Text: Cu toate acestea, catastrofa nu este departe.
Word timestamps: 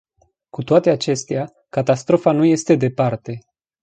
Cu 0.49 0.63
toate 0.63 0.89
acestea, 0.89 1.51
catastrofa 1.69 2.31
nu 2.31 2.45
este 2.45 2.75
departe. 2.75 3.39